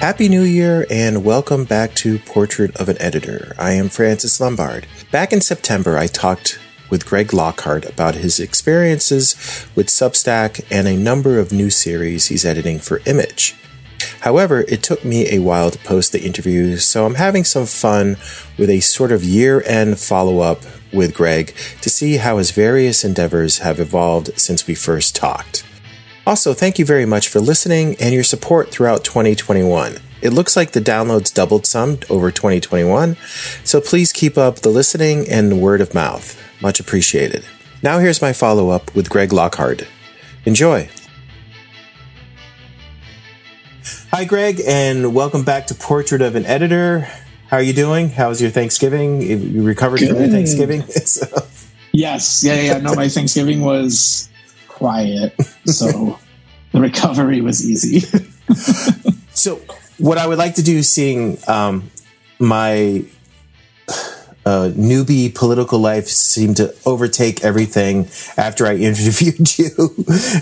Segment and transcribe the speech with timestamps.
[0.00, 3.54] Happy New Year and welcome back to Portrait of an Editor.
[3.58, 4.86] I am Francis Lombard.
[5.10, 6.60] Back in September, I talked
[6.90, 9.34] with Greg Lockhart about his experiences
[9.74, 13.56] with Substack and a number of new series he's editing for Image.
[14.20, 18.16] However, it took me a while to post the interview, so I'm having some fun
[18.58, 23.02] with a sort of year end follow up with Greg to see how his various
[23.02, 25.64] endeavors have evolved since we first talked.
[26.26, 29.98] Also, thank you very much for listening and your support throughout 2021.
[30.22, 33.16] It looks like the downloads doubled some over 2021,
[33.62, 36.36] so please keep up the listening and word of mouth.
[36.60, 37.44] Much appreciated.
[37.80, 39.86] Now, here's my follow up with Greg Lockhart.
[40.44, 40.88] Enjoy.
[44.12, 47.08] Hi, Greg, and welcome back to Portrait of an Editor.
[47.50, 48.10] How are you doing?
[48.10, 49.22] How was your Thanksgiving?
[49.22, 50.82] You recovered from your Thanksgiving?
[50.88, 51.46] so.
[51.92, 52.42] Yes.
[52.42, 52.78] Yeah, yeah.
[52.78, 54.28] No, my Thanksgiving was
[54.76, 55.34] quiet.
[55.66, 56.18] So
[56.72, 58.00] the recovery was easy.
[59.34, 59.60] so,
[59.98, 61.90] what I would like to do, seeing um,
[62.38, 63.04] my
[64.44, 69.70] uh, newbie political life seemed to overtake everything after I interviewed you,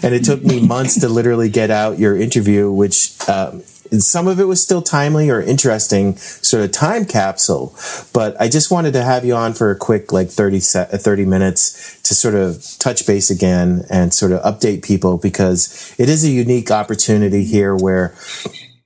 [0.03, 3.63] and it took me months to literally get out your interview, which um,
[4.03, 7.75] some of it was still timely or interesting sort of time capsule
[8.13, 10.99] but i just wanted to have you on for a quick like 30 set, uh,
[10.99, 16.09] 30 minutes to sort of touch base again and sort of update people because it
[16.09, 18.15] is a unique opportunity here where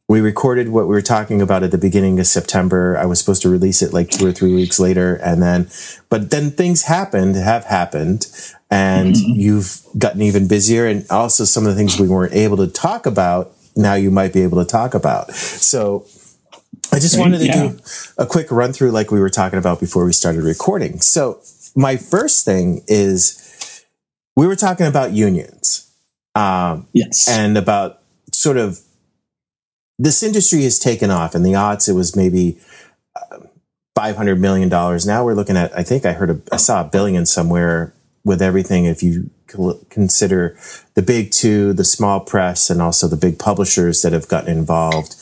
[0.09, 2.97] we recorded what we were talking about at the beginning of September.
[2.97, 5.17] I was supposed to release it like two or three weeks later.
[5.17, 5.69] And then,
[6.09, 8.27] but then things happened, have happened,
[8.71, 9.39] and mm-hmm.
[9.39, 10.87] you've gotten even busier.
[10.87, 14.33] And also some of the things we weren't able to talk about now you might
[14.33, 15.33] be able to talk about.
[15.33, 16.05] So
[16.93, 17.69] I just wanted to yeah.
[17.69, 17.79] do
[18.19, 21.01] a quick run through like we were talking about before we started recording.
[21.01, 21.41] So
[21.75, 23.85] my first thing is
[24.37, 25.91] we were talking about unions.
[26.35, 27.29] Um, yes.
[27.29, 28.81] And about sort of
[29.99, 32.59] this industry has taken off in the odds it was maybe
[33.17, 33.39] uh,
[33.97, 36.85] 500 million dollars now we're looking at i think i heard a, I saw a
[36.85, 37.93] billion somewhere
[38.25, 39.31] with everything if you
[39.91, 40.57] consider
[40.95, 45.15] the big two, the small press, and also the big publishers that have gotten involved,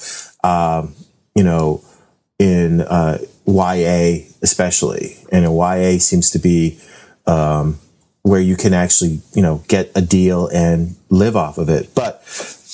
[0.45, 0.95] um,
[1.35, 1.85] you know,
[2.39, 5.17] in uh, YA especially.
[5.33, 6.79] And YA seems to be
[7.27, 7.79] um,
[8.23, 11.95] where you can actually, you know, get a deal and live off of it.
[11.95, 12.23] But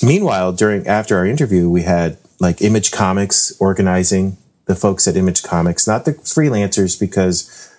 [0.01, 5.43] meanwhile, during after our interview, we had like Image Comics organizing the folks at Image
[5.43, 7.72] Comics, not the freelancers, because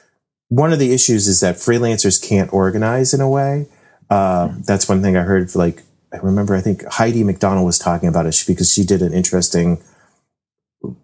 [0.48, 3.66] one of the issues is that freelancers can't organize in a way.
[4.10, 5.50] Uh, that's one thing I heard.
[5.50, 5.82] For like,
[6.12, 9.82] I remember, I think Heidi McDonald was talking about it because she did an interesting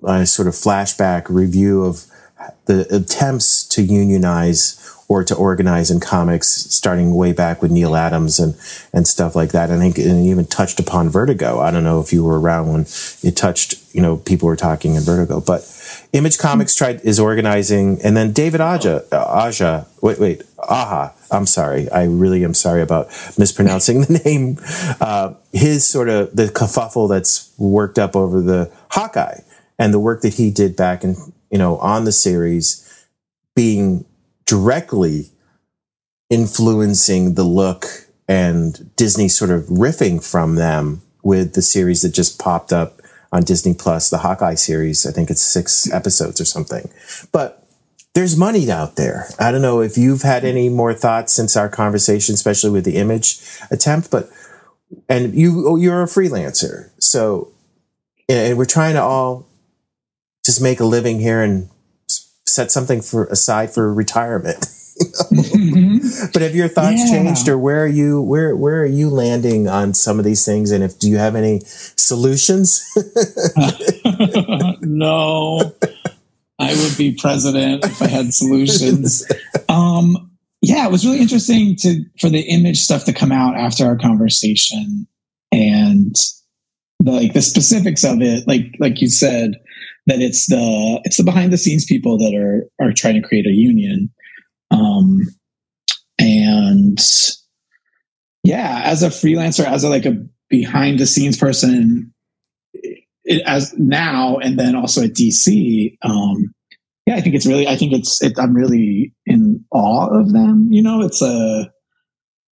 [0.05, 2.05] uh, sort of flashback review of
[2.67, 4.77] the attempts to unionize
[5.09, 8.55] or to organize in comics, starting way back with Neal Adams and
[8.93, 9.71] and stuff like that.
[9.71, 11.59] I think it even touched upon Vertigo.
[11.59, 12.87] I don't know if you were around when
[13.23, 13.75] it touched.
[13.93, 15.63] You know, people were talking in Vertigo, but
[16.13, 21.15] Image Comics tried is organizing, and then David Aja, Aja, wait, wait, Aha.
[21.31, 21.89] I'm sorry.
[21.91, 23.07] I really am sorry about
[23.39, 24.59] mispronouncing the name.
[25.01, 29.41] Uh, his sort of the kerfuffle that's worked up over the Hawkeye
[29.79, 31.17] and the work that he did back in
[31.51, 33.07] you know on the series
[33.55, 34.05] being
[34.47, 35.31] directly
[36.29, 37.87] influencing the look
[38.29, 43.00] and Disney sort of riffing from them with the series that just popped up
[43.33, 45.07] on Disney Plus, the Hawkeye series.
[45.07, 46.91] I think it's six episodes or something.
[47.33, 47.67] But
[48.15, 49.29] there's money out there.
[49.39, 52.97] I don't know if you've had any more thoughts since our conversation, especially with the
[52.97, 54.29] image attempt, but
[55.09, 56.91] and you oh, you're a freelancer.
[56.99, 57.53] So
[58.29, 59.47] and we're trying to all
[60.45, 61.69] just make a living here and
[62.47, 64.59] set something for aside for retirement.
[65.33, 65.90] mm-hmm.
[66.33, 67.11] But have your thoughts yeah.
[67.11, 68.23] changed, or where are you?
[68.23, 70.71] Where where are you landing on some of these things?
[70.71, 72.85] And if do you have any solutions?
[74.81, 75.75] no,
[76.59, 79.27] I would be president if I had solutions.
[79.69, 80.31] Um,
[80.63, 83.97] yeah, it was really interesting to for the image stuff to come out after our
[83.97, 85.07] conversation,
[85.53, 86.15] and
[86.99, 88.47] the, like the specifics of it.
[88.47, 89.53] Like like you said,
[90.07, 93.47] that it's the it's the behind the scenes people that are are trying to create
[93.47, 94.11] a union
[94.71, 95.21] um,
[96.21, 96.99] and
[98.45, 102.13] yeah, as a freelancer, as a like a behind the scenes person,
[102.73, 106.53] it, as now and then also at DC, um,
[107.07, 110.69] yeah, I think it's really, I think it's, it, I'm really in awe of them.
[110.71, 111.71] You know, it's a,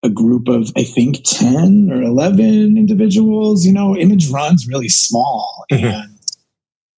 [0.02, 5.64] a group of, I think 10 or 11 individuals, you know, image runs really small
[5.70, 5.86] mm-hmm.
[5.86, 6.18] and,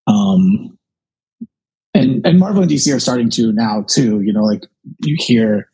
[0.06, 0.79] um,
[1.94, 4.21] and and Marvel and DC are starting to now too.
[4.21, 4.64] You know, like
[5.00, 5.69] you hear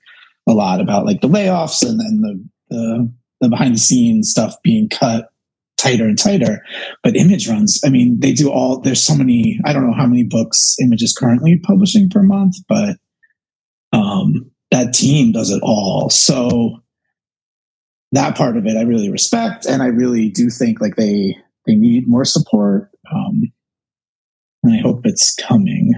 [0.47, 4.57] a lot about like the layoffs and then the the, the behind the scenes stuff
[4.63, 5.29] being cut
[5.77, 6.65] tighter and tighter.
[7.03, 10.07] But Image runs, I mean, they do all, there's so many, I don't know how
[10.07, 12.97] many books Image is currently publishing per month, but
[13.93, 16.11] um, that team does it all.
[16.11, 16.83] So
[18.13, 19.67] that part of it I really respect.
[19.67, 21.37] And I really do think like they,
[21.67, 22.91] they need more support.
[23.13, 23.53] Um,
[24.63, 25.93] and I hope it's coming.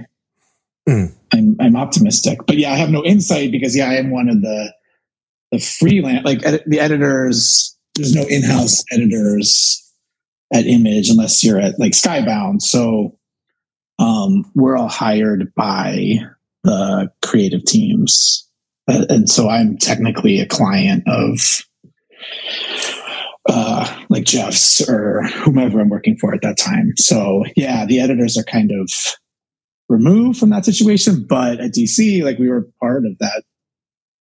[1.33, 4.41] I'm, I'm optimistic, but yeah, I have no insight because yeah, I am one of
[4.41, 4.73] the,
[5.53, 9.83] the freelance, like the editors there's no in-house editors
[10.53, 12.63] at Image unless you're at like Skybound.
[12.63, 13.19] So
[13.99, 16.19] um, we're all hired by
[16.63, 18.49] the creative teams,
[18.89, 21.65] uh, and so I'm technically a client of
[23.49, 26.93] uh, like Jeff's or whomever I'm working for at that time.
[26.97, 28.91] So yeah, the editors are kind of
[29.89, 33.45] removed from that situation, but at DC, like we were part of that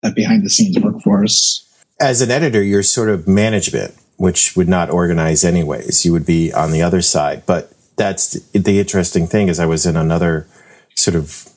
[0.03, 1.65] that behind the scenes workforce
[2.01, 6.05] as an editor, you're sort of management, which would not organize anyways.
[6.05, 7.45] You would be on the other side.
[7.47, 10.49] But that's the interesting thing is I was in another
[10.97, 11.49] sort of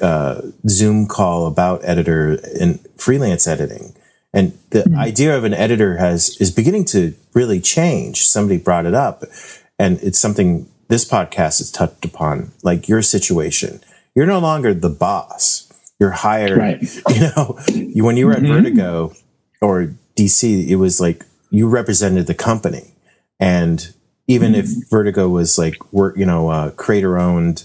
[0.00, 3.94] uh, Zoom call about editor and freelance editing.
[4.34, 4.98] And the mm-hmm.
[4.98, 8.22] idea of an editor has is beginning to really change.
[8.22, 9.22] Somebody brought it up
[9.78, 13.80] and it's something this podcast has touched upon, like your situation.
[14.14, 15.72] You're no longer the boss.
[15.98, 16.58] You're hired.
[16.58, 16.82] Right.
[17.14, 17.58] You know,
[18.04, 18.52] when you were at mm-hmm.
[18.52, 19.14] Vertigo,
[19.62, 22.92] or DC, it was like you represented the company.
[23.40, 23.94] And
[24.26, 24.60] even mm-hmm.
[24.60, 27.64] if Vertigo was like work, you know, uh, creator owned,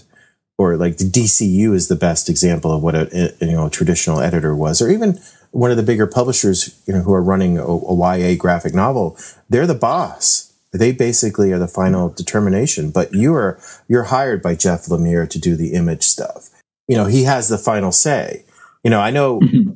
[0.56, 3.70] or like the DCU is the best example of what a, a, you know a
[3.70, 5.20] traditional editor was, or even
[5.50, 9.18] one of the bigger publishers, you know, who are running a, a YA graphic novel,
[9.50, 10.47] they're the boss.
[10.72, 12.90] They basically are the final determination.
[12.90, 16.50] But you are you're hired by Jeff Lemire to do the image stuff.
[16.86, 18.44] You know, he has the final say.
[18.84, 19.72] You know, I know mm-hmm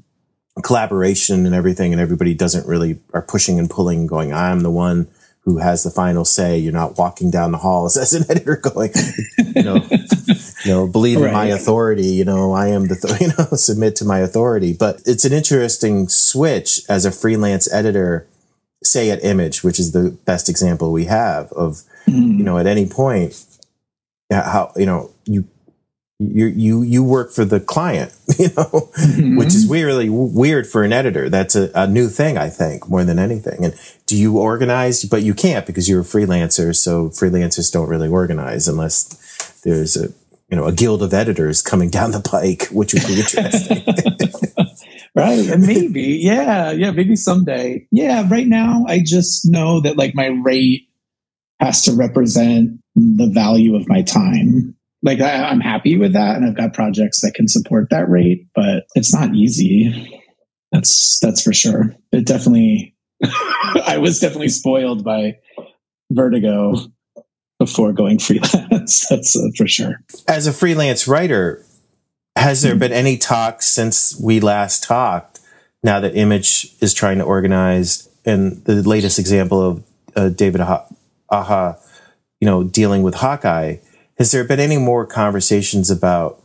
[0.62, 5.08] collaboration and everything and everybody doesn't really are pushing and pulling going i'm the one
[5.44, 8.92] who has the final say you're not walking down the halls as an editor going
[9.54, 9.76] you know
[10.64, 11.28] you know believe right.
[11.28, 14.74] in my authority you know i am the th- you know submit to my authority
[14.74, 18.26] but it's an interesting switch as a freelance editor
[18.82, 22.38] say at image which is the best example we have of mm.
[22.38, 23.44] you know at any point
[24.31, 25.46] how you know you
[26.31, 29.37] you you you work for the client, you know, mm-hmm.
[29.37, 31.29] which is really weird for an editor.
[31.29, 33.64] That's a, a, new thing, I think, more than anything.
[33.64, 33.75] And
[34.06, 35.05] do you organize?
[35.05, 36.75] But you can't because you're a freelancer.
[36.75, 40.12] So freelancers don't really organize unless there's a
[40.52, 43.82] you know a guild of editors coming down the pike, which would be interesting.
[45.16, 47.88] right, and maybe, yeah, yeah, maybe someday.
[47.90, 50.82] Yeah, right now I just know that like my rate
[51.58, 56.46] has to represent the value of my time like I, I'm happy with that, and
[56.46, 60.20] I've got projects that can support that rate, but it's not easy.
[60.70, 61.94] That's that's for sure.
[62.12, 62.94] It definitely,
[63.25, 65.38] I was definitely spoiled by
[66.10, 66.75] Vertigo
[67.64, 69.06] before going freelance.
[69.10, 70.00] that's uh, for sure.
[70.26, 71.64] As a freelance writer,
[72.36, 75.40] has there been any talk since we last talked?
[75.82, 81.78] Now that Image is trying to organize, and the latest example of uh, David Aja,
[82.40, 83.76] you know, dealing with Hawkeye
[84.18, 86.40] has there been any more conversations about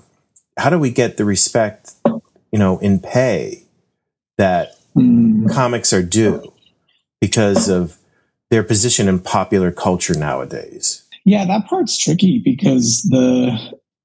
[0.58, 3.66] how do we get the respect, you know, in pay
[4.38, 5.48] that mm.
[5.52, 6.52] comics are due
[7.22, 7.98] because of
[8.50, 11.04] their position in popular culture nowadays?
[11.28, 13.52] Yeah, that part's tricky because the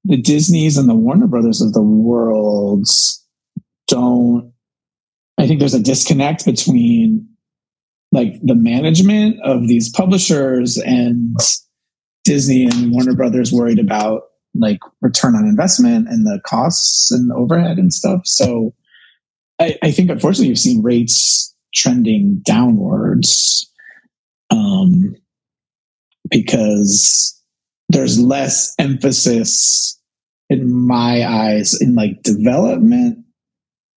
[0.03, 2.85] the Disneys and the Warner Brothers of the world
[3.87, 4.51] don't
[5.37, 7.29] I think there's a disconnect between
[8.11, 11.37] like the management of these publishers and
[12.25, 17.77] Disney and Warner Brothers worried about like return on investment and the costs and overhead
[17.77, 18.23] and stuff.
[18.25, 18.73] So
[19.61, 23.71] I, I think unfortunately you've seen rates trending downwards
[24.51, 25.15] um,
[26.29, 27.39] because
[27.89, 29.99] there's less emphasis
[30.49, 33.19] in my eyes in like development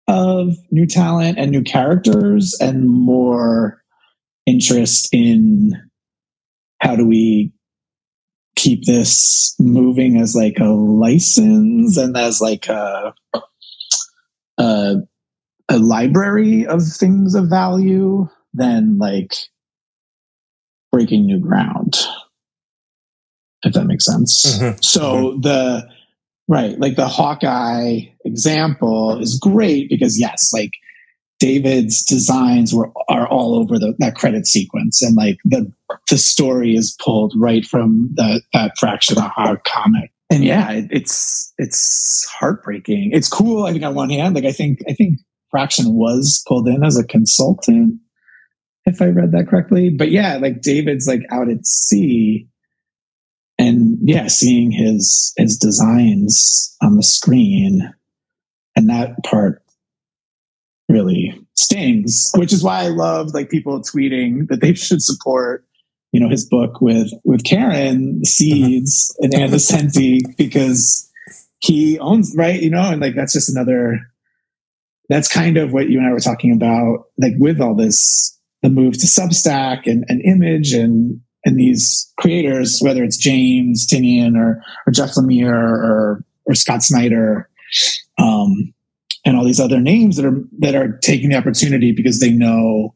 [0.07, 3.81] of new talent and new characters and more
[4.45, 5.71] interest in
[6.79, 7.51] how do we
[8.55, 13.13] keep this moving as like a license and as like a,
[14.57, 14.95] a,
[15.69, 19.33] a library of things of value than like
[20.91, 21.97] breaking new ground
[23.65, 24.77] if that makes sense mm-hmm.
[24.81, 25.41] so mm-hmm.
[25.41, 25.87] the
[26.47, 30.71] right like the hawkeye example is great because yes like
[31.39, 35.71] David's designs were are all over the, that credit sequence, and like the
[36.09, 40.11] the story is pulled right from the, that Fraction of our comic.
[40.29, 43.11] And yeah, it, it's it's heartbreaking.
[43.13, 43.65] It's cool.
[43.65, 45.19] I think on one hand, like I think I think
[45.51, 47.99] Fraction was pulled in as a consultant,
[48.85, 49.89] if I read that correctly.
[49.89, 52.47] But yeah, like David's like out at sea
[53.65, 57.93] and yeah, seeing his his designs on the screen
[58.75, 59.63] and that part
[60.89, 65.65] really stings, which is why I love like people tweeting that they should support,
[66.11, 71.11] you know, his book with with Karen Seeds and Ann Nocenti because
[71.59, 73.99] he owns right, you know, and like that's just another
[75.09, 78.69] that's kind of what you and I were talking about, like with all this the
[78.69, 84.61] move to Substack and, and image and and these creators, whether it's James Tynion or
[84.85, 87.49] or Jeff Lemire or or Scott Snyder,
[88.17, 88.73] um,
[89.23, 92.95] and all these other names that are that are taking the opportunity because they know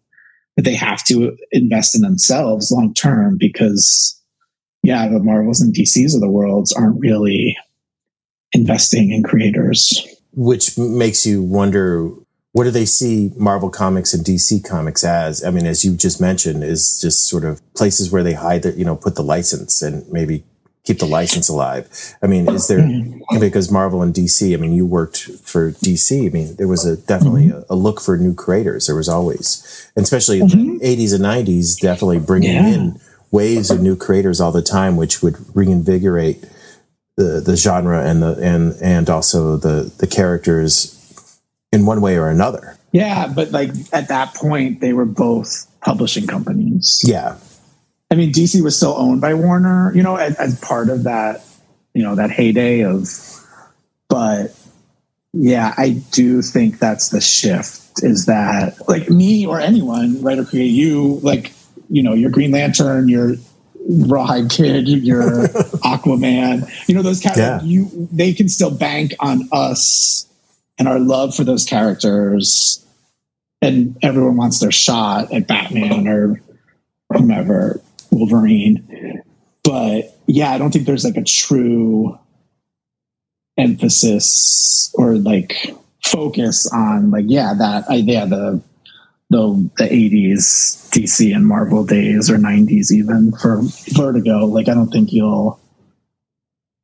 [0.56, 4.20] that they have to invest in themselves long term because
[4.84, 7.58] yeah, the Marvels and DCs of the worlds aren't really
[8.54, 10.06] investing in creators.
[10.32, 12.12] Which makes you wonder
[12.52, 15.44] what do they see Marvel Comics and DC Comics as?
[15.44, 18.76] I mean, as you just mentioned, is just sort of places where they hide that,
[18.76, 20.44] you know, put the license and maybe
[20.84, 21.88] keep the license alive.
[22.24, 23.40] I mean, is there mm-hmm.
[23.40, 24.54] because Marvel and DC?
[24.54, 26.26] I mean, you worked for DC.
[26.26, 27.72] I mean, there was a definitely mm-hmm.
[27.72, 28.88] a, a, look for new creators.
[28.88, 30.60] There was always, and especially mm-hmm.
[30.60, 32.68] in the '80s and '90s, definitely bringing yeah.
[32.68, 36.44] in waves of new creators all the time, which would reinvigorate
[37.16, 40.99] the the genre and the and and also the the characters
[41.72, 42.78] in one way or another.
[42.92, 47.02] Yeah, but like at that point, they were both publishing companies.
[47.06, 47.38] Yeah.
[48.12, 51.46] I mean, DC was still owned by Warner, you know, as, as part of that,
[51.94, 53.08] you know, that heyday of,
[54.08, 54.56] but
[55.34, 60.46] yeah, I do think that's the shift is that like me or anyone, right, or
[60.46, 61.54] create you, like,
[61.90, 63.36] you know, your Green Lantern, your
[63.88, 65.48] Rawhide Kid, your
[65.84, 67.62] Aquaman, you know, those characters, yeah.
[67.62, 70.29] you, they can still bank on us
[70.80, 72.86] and our love for those characters
[73.62, 76.42] and everyone wants their shot at Batman or
[77.10, 79.22] whomever, Wolverine.
[79.64, 82.18] But yeah, I don't think there's like a true
[83.58, 88.62] emphasis or like focus on like yeah that yeah the
[89.30, 93.60] the the 80s DC and Marvel days or 90s even for
[93.90, 95.60] Vertigo like I don't think you'll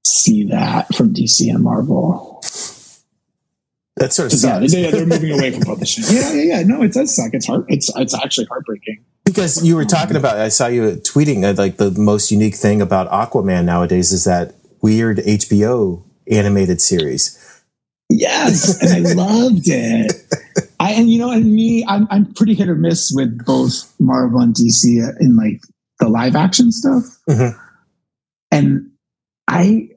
[0.06, 2.35] see that from DC and Marvel
[3.98, 4.74] that sort of sucks.
[4.74, 6.04] Yeah, they're moving away from publishing.
[6.16, 6.64] Yeah, yeah, yeah.
[6.64, 7.34] No, it does suck.
[7.34, 7.66] It's heart.
[7.70, 9.04] It's it's actually heartbreaking.
[9.24, 12.82] Because you were talking about, I saw you tweeting uh, like the most unique thing
[12.82, 17.64] about Aquaman nowadays is that weird HBO animated series.
[18.10, 20.14] Yes, and I loved it.
[20.80, 24.42] I and you know, and me, I'm I'm pretty hit or miss with both Marvel
[24.42, 24.86] and DC
[25.20, 25.62] in like
[26.00, 27.04] the live action stuff.
[27.30, 27.58] Mm-hmm.
[28.52, 28.92] And
[29.48, 29.90] I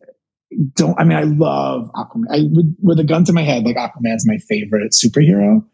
[0.74, 0.98] don't.
[0.98, 2.24] I mean, I love Aquaman.
[2.30, 5.64] I with, with a gun to my head, like Aquaman's my favorite superhero.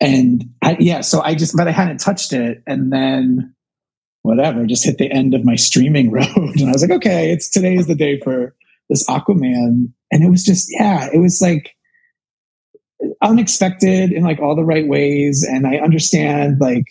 [0.00, 3.54] And I, yeah, so I just, but I hadn't touched it, and then
[4.22, 7.48] whatever, just hit the end of my streaming road, and I was like, okay, it's
[7.48, 8.54] today is the day for
[8.90, 11.74] this Aquaman, and it was just, yeah, it was like
[13.22, 16.84] unexpected in like all the right ways, and I understand like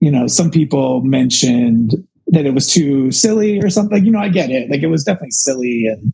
[0.00, 1.92] you know, some people mentioned
[2.28, 4.04] that it was too silly or something.
[4.04, 4.70] You know, I get it.
[4.70, 6.12] Like it was definitely silly and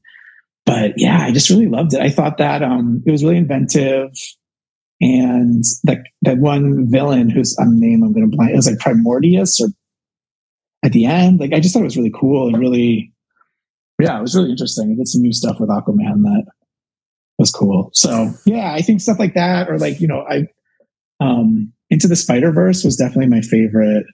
[0.66, 2.00] but yeah, I just really loved it.
[2.00, 4.10] I thought that um it was really inventive
[5.00, 9.60] and like that one villain whose um, name I'm gonna blank it was like Primordius
[9.60, 9.68] or
[10.82, 11.40] at the end.
[11.40, 13.12] Like I just thought it was really cool and really
[14.00, 14.90] yeah, it was really interesting.
[14.90, 16.44] I did some new stuff with Aquaman that
[17.38, 17.90] was cool.
[17.92, 20.46] So yeah, I think stuff like that or like, you know, I
[21.20, 24.06] um Into the Spider Verse was definitely my favorite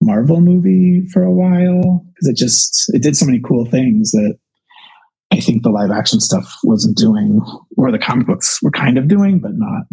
[0.00, 4.38] Marvel movie for a while because it just it did so many cool things that
[5.32, 7.40] I think the live action stuff wasn't doing,
[7.76, 9.84] or the comic books were kind of doing, but not.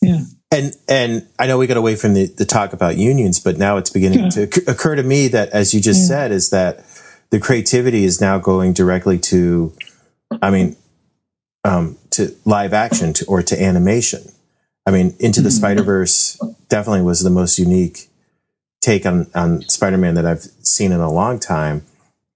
[0.00, 0.20] Yeah.
[0.52, 3.76] And and I know we got away from the, the talk about unions, but now
[3.76, 4.28] it's beginning yeah.
[4.30, 6.08] to occur to me that, as you just yeah.
[6.08, 6.84] said, is that
[7.30, 9.72] the creativity is now going directly to,
[10.40, 10.76] I mean,
[11.64, 14.30] um, to live action to, or to animation.
[14.86, 15.56] I mean, Into the mm-hmm.
[15.56, 18.08] Spider Verse definitely was the most unique
[18.80, 21.84] take on on Spider-Man that I've seen in a long time,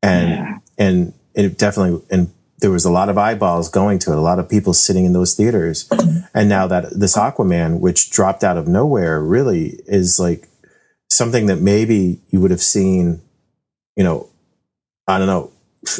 [0.03, 0.59] and yeah.
[0.79, 4.39] and it definitely and there was a lot of eyeballs going to it, a lot
[4.39, 6.27] of people sitting in those theaters, mm-hmm.
[6.35, 10.49] and now that this Aquaman, which dropped out of nowhere, really is like
[11.09, 13.21] something that maybe you would have seen,
[13.97, 14.29] you know,
[15.07, 15.53] I don't know,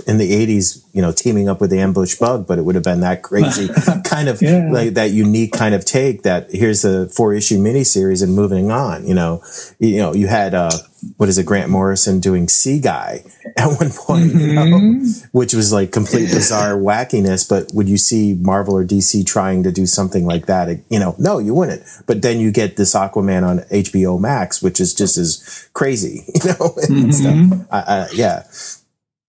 [0.07, 2.85] in the 80s, you know, teaming up with the ambush bug, but it would have
[2.85, 3.71] been that crazy
[4.05, 4.69] kind of yeah.
[4.71, 9.07] like that unique kind of take that here's a four issue miniseries and moving on,
[9.07, 9.43] you know,
[9.79, 10.71] you know, you had, uh,
[11.17, 13.25] what is it, Grant Morrison doing Seaguy
[13.57, 14.39] at one point, mm-hmm.
[14.39, 15.29] you know, mm-hmm.
[15.33, 17.49] which was like complete bizarre wackiness.
[17.49, 20.69] But would you see Marvel or DC trying to do something like that?
[20.91, 21.85] You know, no, you wouldn't.
[22.07, 26.51] But then you get this Aquaman on HBO Max, which is just as crazy, you
[26.51, 27.63] know, mm-hmm.
[27.73, 28.43] I, I, yeah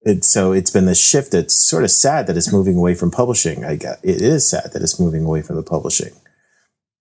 [0.03, 1.34] it, so it's been this shift.
[1.34, 3.63] It's sort of sad that it's moving away from publishing.
[3.63, 6.13] I get it is sad that it's moving away from the publishing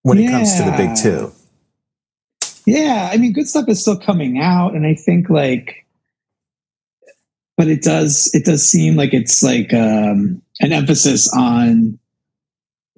[0.02, 1.32] when it comes to the big two.
[2.66, 5.86] Yeah, I mean, good stuff is still coming out, and I think like,
[7.56, 11.98] but it does it does seem like it's like um, an emphasis on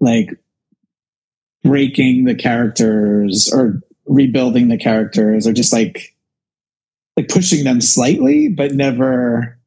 [0.01, 0.31] like
[1.63, 6.13] breaking the characters or rebuilding the characters or just like
[7.17, 9.59] like pushing them slightly, but never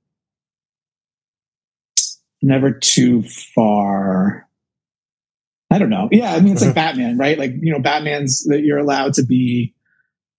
[2.46, 4.48] never too far.
[5.72, 6.08] I don't know.
[6.12, 6.92] Yeah, I mean, it's like uh-huh.
[6.92, 7.38] Batman, right?
[7.38, 9.74] Like, you know, Batman's that you're allowed to be,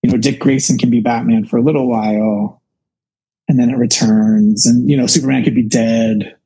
[0.03, 2.63] you know, Dick Grayson can be Batman for a little while
[3.49, 6.37] and then it returns and, you know, Superman could be dead.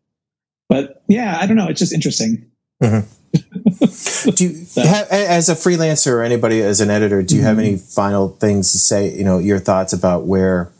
[0.68, 1.68] But yeah, I don't know.
[1.68, 2.50] It's just interesting.
[2.82, 3.06] Mm-hmm.
[4.34, 7.48] do you, have, as a freelancer or anybody as an editor, do you mm-hmm.
[7.48, 10.72] have any final things to say, you know, your thoughts about where,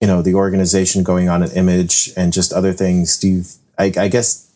[0.00, 3.18] you know, the organization going on an image and just other things?
[3.18, 3.44] Do you
[3.78, 4.50] I, I guess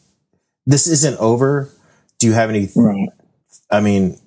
[0.67, 1.71] this isn't over.
[2.19, 2.69] Do you have any?
[2.75, 3.09] Right.
[3.71, 4.19] I mean,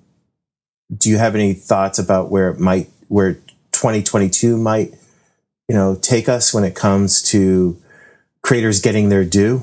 [0.94, 3.34] do you have any thoughts about where it might, where
[3.72, 4.94] 2022 might,
[5.68, 7.80] you know, take us when it comes to
[8.42, 9.62] creators getting their due?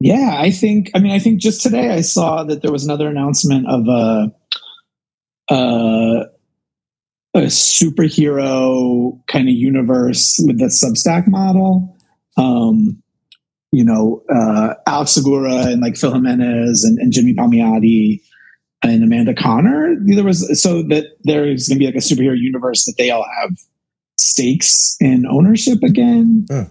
[0.00, 0.90] Yeah, I think.
[0.94, 4.34] I mean, I think just today I saw that there was another announcement of a,
[5.50, 6.24] a,
[7.34, 11.96] a superhero kind of universe with the Substack model.
[12.36, 13.02] Um,
[13.74, 18.20] you know, uh, Alex Segura and like Phil Jimenez and, and Jimmy Palmiotti
[18.82, 19.96] and Amanda Conner.
[20.00, 23.26] There was so that there's going to be like a superhero universe that they all
[23.40, 23.50] have
[24.16, 26.70] stakes in ownership again, mm.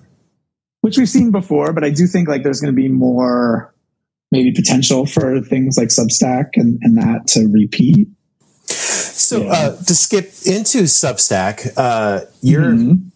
[0.81, 1.73] which we've seen before.
[1.73, 3.73] But I do think like there's going to be more
[4.31, 8.07] maybe potential for things like Substack and, and that to repeat.
[8.65, 9.51] So yeah.
[9.51, 13.09] uh, to skip into Substack, uh, you're mm-hmm.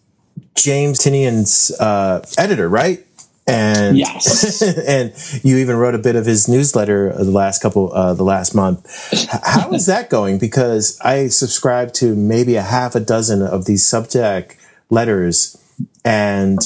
[0.54, 3.04] James Tynion's uh, editor, right?
[3.48, 8.14] And yes, and you even wrote a bit of his newsletter the last couple, uh,
[8.14, 8.86] the last month.
[9.42, 10.38] How is that going?
[10.38, 14.56] Because I subscribe to maybe a half a dozen of these Substack
[14.90, 15.56] letters,
[16.04, 16.58] and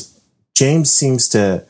[0.55, 1.65] James seems to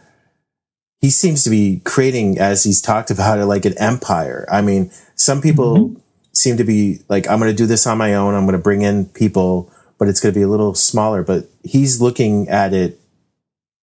[1.02, 4.46] he seems to be creating, as he's talked about it, like an empire.
[4.50, 6.00] I mean, some people mm-hmm.
[6.32, 8.34] seem to be like, I'm going to do this on my own.
[8.34, 11.24] I'm going to bring in people, but it's going to be a little smaller.
[11.24, 13.00] But he's looking at it,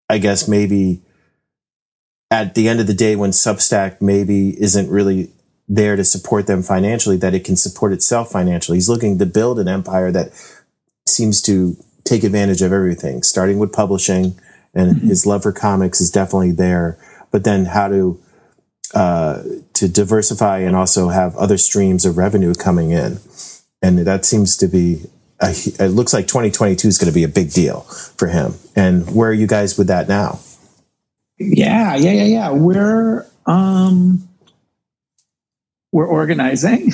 [0.10, 1.02] I guess, maybe
[2.32, 5.32] at the end of the day, when Substack maybe isn't really
[5.68, 8.78] there to support them financially, that it can support itself financially.
[8.78, 10.30] He's looking to build an empire that
[11.08, 14.40] seems to take advantage of everything, starting with publishing,
[14.74, 15.08] and mm-hmm.
[15.08, 16.98] his love for comics is definitely there.
[17.32, 18.22] But then how to
[18.94, 23.20] uh, to diversify and also have other streams of revenue coming in,
[23.82, 25.04] and that seems to be.
[25.42, 27.82] A, it looks like 2022 is going to be a big deal
[28.18, 28.56] for him.
[28.76, 30.40] And where are you guys with that now?
[31.40, 32.52] Yeah, yeah, yeah, yeah.
[32.52, 34.28] We're um
[35.92, 36.92] we're organizing.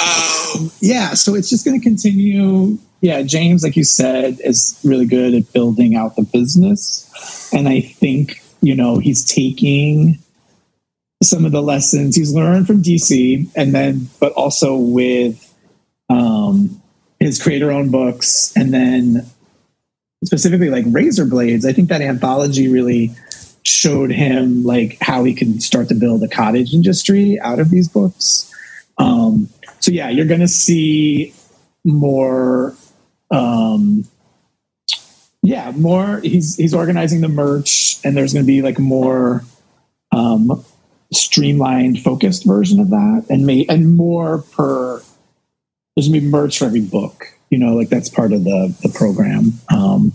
[0.00, 2.78] um, yeah, so it's just going to continue.
[3.00, 7.80] Yeah, James, like you said, is really good at building out the business, and I
[7.80, 10.18] think you know he's taking
[11.22, 15.44] some of the lessons he's learned from DC, and then but also with
[16.08, 16.80] um,
[17.20, 19.26] his creator-owned books, and then
[20.24, 23.14] specifically like Razorblades i think that anthology really
[23.68, 27.88] showed him like how he can start to build a cottage industry out of these
[27.88, 28.52] books.
[28.96, 29.48] Um,
[29.80, 31.34] so yeah you're gonna see
[31.84, 32.74] more
[33.30, 34.04] um,
[35.42, 39.44] yeah more he's he's organizing the merch and there's gonna be like more
[40.10, 40.64] um,
[41.12, 45.00] streamlined focused version of that and may and more per
[45.94, 48.88] there's gonna be merch for every book you know like that's part of the the
[48.88, 50.12] program um,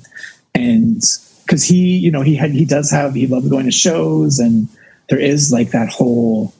[0.53, 1.01] and
[1.45, 4.67] because he you know he had he does have he loves going to shows and
[5.09, 6.53] there is like that whole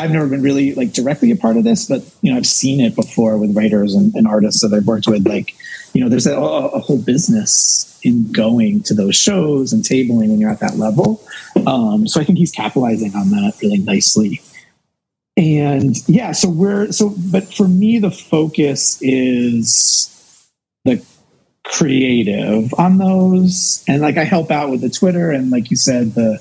[0.00, 2.80] I've never been really like directly a part of this, but you know I've seen
[2.80, 5.28] it before with writers and, and artists that I've worked with.
[5.28, 5.54] Like,
[5.92, 10.40] you know, there's a, a, whole business in going to those shows and tabling when
[10.40, 11.22] you're at that level.
[11.66, 14.40] Um, so I think he's capitalizing on that really nicely
[15.40, 20.46] and yeah so we're so but for me the focus is
[20.84, 21.02] the
[21.70, 26.14] creative on those, and like I help out with the Twitter and like you said
[26.14, 26.40] the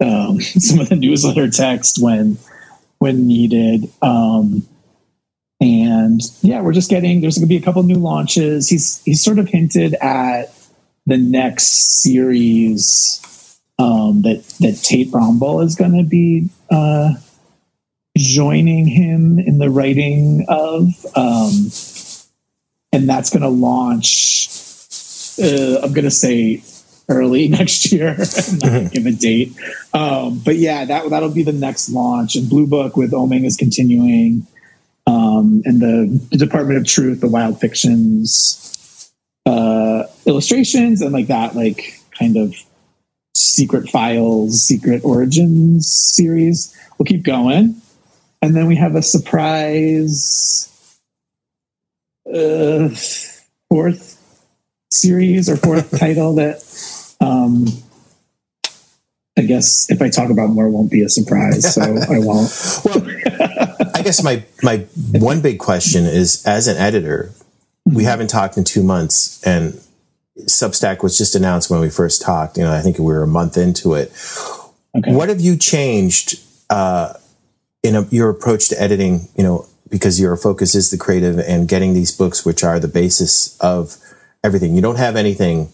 [0.00, 2.38] um, some of the newsletter text when
[2.98, 3.90] when needed.
[4.00, 4.66] Um,
[5.60, 8.68] and yeah, we're just getting there's going to be a couple new launches.
[8.68, 10.54] He's he's sort of hinted at
[11.06, 17.14] the next series um, that that Tate Brombal is going to be uh,
[18.16, 21.70] joining him in the writing of, um,
[22.92, 24.48] and that's going to launch.
[25.42, 26.62] Uh, I'm going to say
[27.08, 28.16] early next year,
[28.62, 29.52] not give a date.
[29.94, 32.36] Um, but yeah, that that'll be the next launch.
[32.36, 34.46] And Blue Book with Oeming is continuing,
[35.06, 39.10] um, and the, the, Department of Truth, the Wild Fictions
[39.46, 42.54] uh, illustrations, and like that, like kind of
[43.34, 46.76] secret files, secret origins series.
[46.98, 47.81] We'll keep going.
[48.42, 50.68] And then we have a surprise
[52.26, 52.88] uh,
[53.68, 54.18] fourth
[54.90, 56.62] series or fourth title that
[57.20, 57.66] um,
[59.38, 61.74] I guess if I talk about more, won't be a surprise.
[61.74, 61.86] So I
[62.18, 62.52] won't.
[62.84, 64.78] well, I guess my my
[65.12, 67.32] one big question is, as an editor,
[67.84, 68.04] we mm-hmm.
[68.04, 69.80] haven't talked in two months, and
[70.40, 72.58] Substack was just announced when we first talked.
[72.58, 74.12] You know, I think we were a month into it.
[74.94, 75.14] Okay.
[75.14, 77.14] What have you changed uh,
[77.82, 79.28] in a, your approach to editing?
[79.36, 82.88] You know, because your focus is the creative and getting these books, which are the
[82.88, 83.96] basis of
[84.42, 84.74] everything.
[84.74, 85.68] You don't have anything,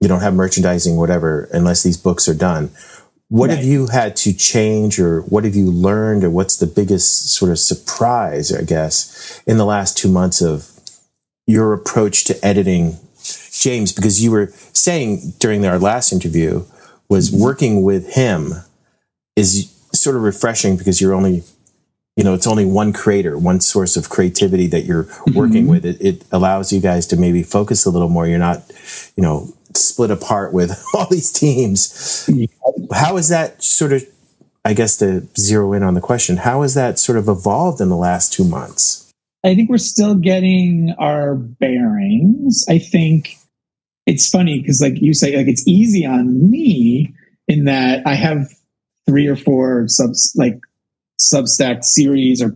[0.00, 2.70] you don't have merchandising, whatever, unless these books are done.
[3.28, 3.56] What right.
[3.56, 7.50] have you had to change, or what have you learned, or what's the biggest sort
[7.50, 10.70] of surprise, I guess, in the last two months of
[11.46, 12.98] your approach to editing
[13.50, 16.64] James, because you were saying during our last interview
[17.08, 17.42] was mm-hmm.
[17.42, 18.54] working with him
[19.34, 21.42] is sort of refreshing because you're only,
[22.16, 25.70] you know, it's only one creator, one source of creativity that you're working mm-hmm.
[25.70, 25.86] with.
[25.86, 28.26] It, it allows you guys to maybe focus a little more.
[28.26, 28.62] You're not,
[29.16, 32.28] you know, split apart with all these teams.
[32.92, 34.04] How is that sort of,
[34.64, 37.88] I guess to zero in on the question, how has that sort of evolved in
[37.88, 39.12] the last two months?
[39.44, 42.64] I think we're still getting our bearings.
[42.68, 43.36] I think
[44.06, 47.12] it's funny because like you say like it's easy on me
[47.48, 48.48] in that i have
[49.06, 50.58] three or four subs like
[51.18, 52.54] substack series or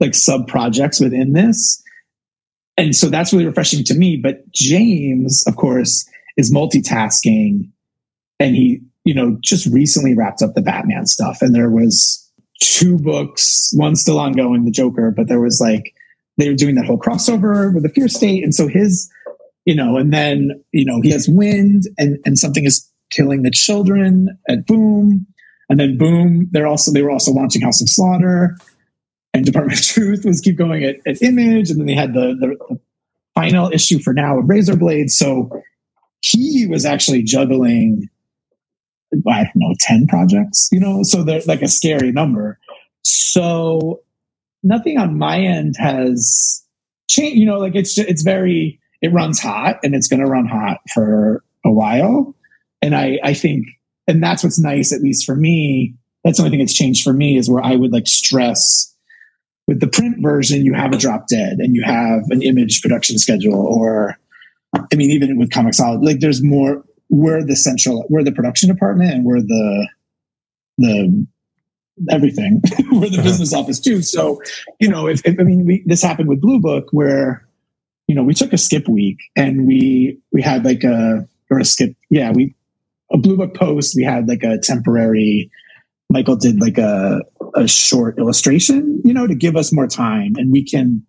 [0.00, 1.82] like sub projects within this
[2.76, 7.70] and so that's really refreshing to me but james of course is multitasking
[8.38, 12.20] and he you know just recently wrapped up the batman stuff and there was
[12.60, 15.94] two books one still ongoing the joker but there was like
[16.36, 19.10] they were doing that whole crossover with the fear state and so his
[19.64, 23.50] you know, and then, you know, he has Wynd and, and something is killing the
[23.50, 25.26] children at Boom.
[25.68, 28.56] And then Boom, they're also, they were also launching House of Slaughter
[29.32, 31.70] and Department of Truth was keep going at, at Image.
[31.70, 32.78] And then they had the, the,
[33.34, 35.10] final issue for now of Razorblades.
[35.10, 35.50] So
[36.20, 38.08] he was actually juggling,
[39.28, 42.58] I don't know, 10 projects, you know, so they're like a scary number.
[43.02, 44.02] So
[44.62, 46.64] nothing on my end has
[47.08, 50.46] changed, you know, like it's, it's very, it runs hot and it's going to run
[50.46, 52.34] hot for a while.
[52.80, 53.66] And I, I think,
[54.06, 55.94] and that's what's nice, at least for me.
[56.22, 58.94] That's the only thing that's changed for me is where I would like stress
[59.66, 63.18] with the print version, you have a drop dead and you have an image production
[63.18, 64.18] schedule, or
[64.74, 66.84] I mean, even with Comixology, like there's more.
[67.10, 69.88] We're the central, we're the production department, and we're the
[70.78, 71.26] the
[72.10, 72.60] everything.
[72.90, 73.22] we're the uh-huh.
[73.22, 74.02] business office too.
[74.02, 74.42] So,
[74.80, 77.46] you know, if, if I mean, we, this happened with Blue Book where
[78.08, 81.64] you know, we took a skip week and we we had like a or a
[81.64, 82.54] skip, yeah, we
[83.14, 83.94] a blue book post.
[83.96, 85.50] We had like a temporary.
[86.10, 87.22] Michael did like a
[87.54, 91.06] a short illustration, you know, to give us more time, and we can.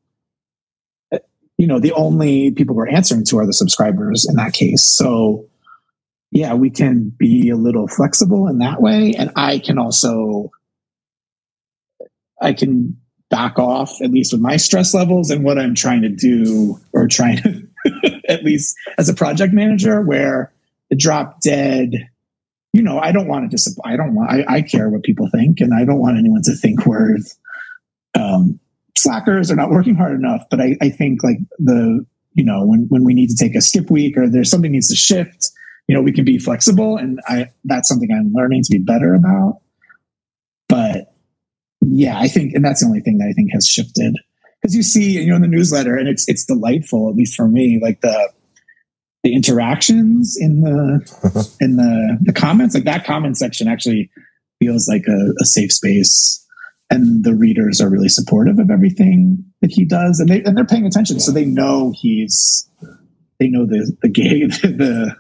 [1.12, 1.18] Uh,
[1.58, 4.84] you know, the only people we're answering to are the subscribers in that case.
[4.84, 5.48] So,
[6.32, 10.52] yeah, we can be a little flexible in that way, and I can also
[12.42, 12.98] I can
[13.32, 17.08] back off, at least with my stress levels and what I'm trying to do, or
[17.08, 17.68] trying to,
[18.30, 20.54] at least as a project manager, where
[20.90, 21.92] the drop dead,
[22.74, 23.94] you know, I don't want to disappoint.
[23.94, 26.56] I don't want, I, I, care what people think, and I don't want anyone to
[26.56, 27.18] think we're
[28.18, 28.60] um,
[28.98, 30.44] slackers or not working hard enough.
[30.50, 33.62] But I, I think like the, you know, when, when we need to take a
[33.62, 35.50] skip week or there's something needs to shift,
[35.88, 36.98] you know, we can be flexible.
[36.98, 39.62] And I, that's something I'm learning to be better about.
[40.68, 41.14] But
[41.82, 44.18] yeah, I think, and that's the only thing that I think has shifted
[44.66, 47.48] because you see, you know, in the newsletter, and it's it's delightful, at least for
[47.48, 48.32] me, like the
[49.26, 54.12] the interactions in the in the the comments, like that comment section actually
[54.60, 56.46] feels like a, a safe space,
[56.92, 60.64] and the readers are really supportive of everything that he does, and they and they're
[60.64, 62.70] paying attention, so they know he's
[63.40, 65.16] they know the the game the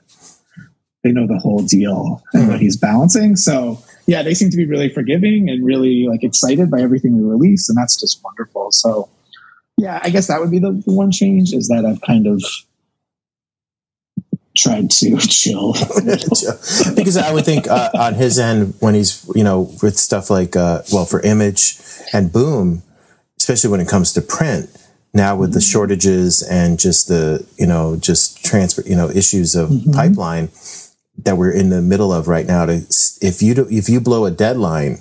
[1.03, 2.63] they know the whole deal and what hmm.
[2.63, 3.35] he's balancing.
[3.35, 7.23] So yeah, they seem to be really forgiving and really like excited by everything we
[7.23, 8.71] release, and that's just wonderful.
[8.71, 9.09] So
[9.77, 12.43] yeah, I guess that would be the, the one change is that I've kind of
[14.55, 15.73] tried to chill
[16.95, 20.55] because I would think uh, on his end when he's you know with stuff like
[20.55, 21.77] uh, well for image
[22.13, 22.83] and boom,
[23.39, 24.69] especially when it comes to print
[25.13, 25.71] now with the mm-hmm.
[25.71, 29.91] shortages and just the you know just transfer you know issues of mm-hmm.
[29.91, 30.49] pipeline
[31.17, 32.85] that we're in the middle of right now to
[33.21, 34.99] if you do, if you blow a deadline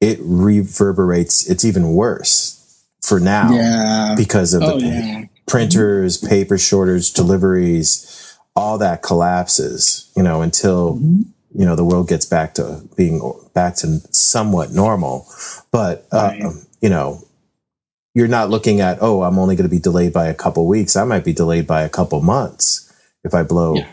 [0.00, 4.14] it reverberates it's even worse for now yeah.
[4.16, 5.24] because of oh, the yeah.
[5.46, 8.19] printers paper shortage deliveries
[8.56, 11.22] all that collapses you know until mm-hmm.
[11.54, 13.20] you know the world gets back to being
[13.54, 15.26] back to somewhat normal
[15.70, 16.52] but uh, right.
[16.80, 17.22] you know
[18.14, 20.96] you're not looking at oh i'm only going to be delayed by a couple weeks
[20.96, 22.92] i might be delayed by a couple months
[23.24, 23.88] if i blow yeah.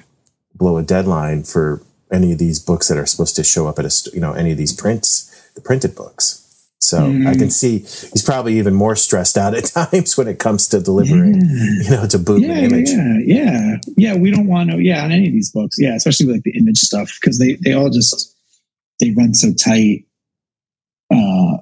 [0.56, 3.86] blow a deadline for any of these books that are supposed to show up at
[3.86, 6.47] a you know any of these prints the printed books
[6.80, 7.28] so mm.
[7.28, 10.80] I can see he's probably even more stressed out at times when it comes to
[10.80, 11.84] delivering, yeah.
[11.84, 12.90] you know, to boot yeah, image.
[12.90, 14.16] Yeah, yeah, yeah.
[14.16, 16.58] We don't want to, yeah, on any of these books, yeah, especially with like the
[16.58, 18.36] image stuff because they they all just
[19.00, 20.06] they run so tight.
[21.12, 21.58] Uh,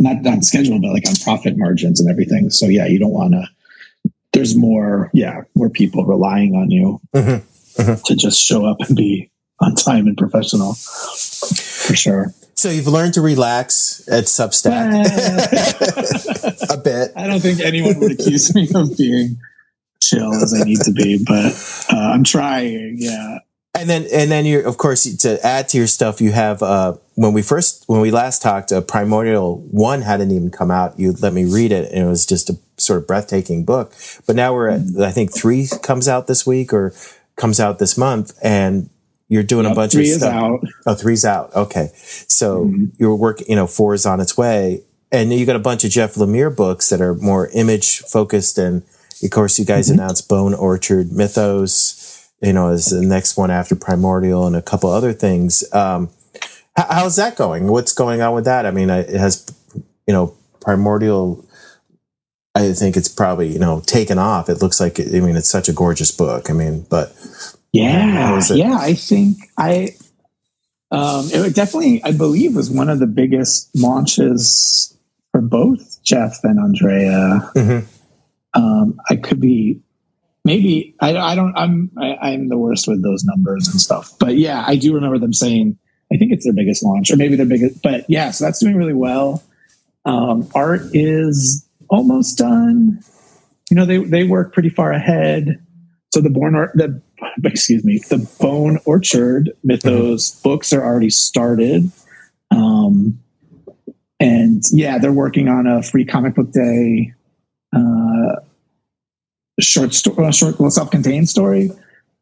[0.00, 2.50] not on schedule, but like on profit margins and everything.
[2.50, 3.44] So yeah, you don't want to.
[4.32, 7.82] There's more, yeah, more people relying on you mm-hmm.
[7.82, 8.02] Mm-hmm.
[8.04, 9.30] to just show up and be
[9.60, 12.32] on time and professional, for sure.
[12.60, 14.92] So you've learned to relax at Substack
[16.70, 17.10] a bit.
[17.16, 19.38] I don't think anyone would accuse me of being
[20.02, 22.96] chill as I need to be, but uh, I'm trying.
[22.98, 23.38] Yeah.
[23.74, 26.96] And then, and then you, of course, to add to your stuff, you have, uh,
[27.14, 31.00] when we first, when we last talked, uh, Primordial One hadn't even come out.
[31.00, 33.94] You let me read it, and it was just a sort of breathtaking book.
[34.26, 36.92] But now we're at, I think three comes out this week or
[37.36, 38.90] comes out this month, and
[39.30, 40.34] you're doing yep, a bunch three of stuff.
[40.34, 40.60] Out.
[40.84, 41.54] Oh, three's out.
[41.54, 42.84] Okay, so mm-hmm.
[42.98, 43.46] you're working.
[43.48, 46.54] You know, four is on its way, and you got a bunch of Jeff Lemire
[46.54, 48.82] books that are more image focused, and
[49.24, 49.98] of course, you guys mm-hmm.
[49.98, 52.00] announced Bone Orchard Mythos
[52.42, 55.64] you know, as the next one after Primordial and a couple other things.
[55.72, 56.10] Um,
[56.76, 57.66] how, how's that going?
[57.66, 58.66] What's going on with that?
[58.66, 59.46] I mean, it has,
[60.06, 61.44] you know, Primordial.
[62.54, 64.48] I think it's probably you know taken off.
[64.48, 66.50] It looks like I mean it's such a gorgeous book.
[66.50, 67.14] I mean, but
[67.72, 69.90] yeah, yeah, I think I
[70.90, 74.96] um, it definitely I believe was one of the biggest launches
[75.32, 77.50] for both Jeff and Andrea.
[77.54, 77.86] Mm-hmm.
[78.52, 79.80] Um, I could be
[80.44, 84.36] maybe I, I don't I'm I, am the worst with those numbers and stuff but
[84.36, 85.78] yeah i do remember them saying
[86.12, 88.76] i think it's their biggest launch or maybe their biggest but yeah so that's doing
[88.76, 89.42] really well
[90.06, 93.02] um, art is almost done
[93.70, 95.64] you know they they work pretty far ahead
[96.12, 97.00] so the born or the
[97.44, 100.48] excuse me the bone orchard mythos mm-hmm.
[100.48, 101.90] books are already started
[102.50, 103.18] um
[104.18, 107.12] and yeah they're working on a free comic book day
[107.74, 108.36] uh
[109.62, 111.70] short story, uh, short, well, self-contained story.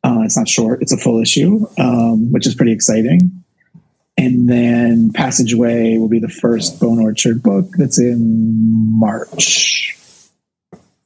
[0.05, 3.45] Uh, it's not short; it's a full issue, um, which is pretty exciting.
[4.17, 9.95] And then Passageway will be the first Bone Orchard book that's in March.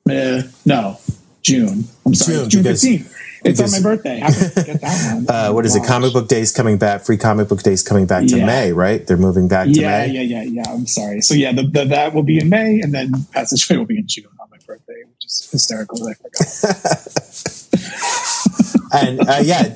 [0.08, 0.98] Uh, no,
[1.42, 1.84] June.
[2.06, 3.12] I'm sorry, June fifteenth.
[3.44, 4.20] It's on my birthday.
[4.20, 5.26] get that one.
[5.28, 5.84] Uh, what is it?
[5.84, 7.02] Comic Book Days coming back.
[7.02, 8.46] Free Comic Book Days coming back to yeah.
[8.46, 9.04] May, right?
[9.06, 10.12] They're moving back to yeah, May.
[10.12, 10.72] Yeah, yeah, yeah, yeah.
[10.72, 11.20] I'm sorry.
[11.22, 14.06] So yeah, the, the, that will be in May, and then Passageway will be in
[14.06, 16.06] June on my birthday, which is hysterical.
[16.06, 16.42] I forgot.
[19.02, 19.74] and uh, yeah,